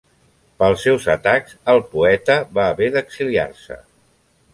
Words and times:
Pels 0.61 0.85
seus 0.85 1.03
atacs, 1.15 1.53
el 1.73 1.81
poeta 1.91 2.39
va 2.59 2.65
haver 2.71 2.89
d'exiliar-se. 2.97 3.79